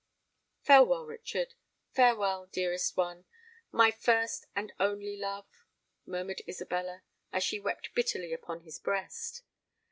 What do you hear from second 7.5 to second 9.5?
wept bitterly upon his breast.